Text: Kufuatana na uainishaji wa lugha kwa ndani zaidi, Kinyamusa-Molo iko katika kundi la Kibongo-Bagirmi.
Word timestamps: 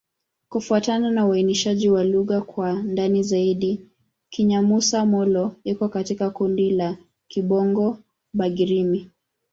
Kufuatana 0.49 1.11
na 1.11 1.25
uainishaji 1.27 1.89
wa 1.89 2.03
lugha 2.03 2.41
kwa 2.41 2.73
ndani 2.83 3.23
zaidi, 3.23 3.85
Kinyamusa-Molo 4.29 5.55
iko 5.63 5.89
katika 5.89 6.29
kundi 6.29 6.71
la 6.71 6.97
Kibongo-Bagirmi. 7.27 9.09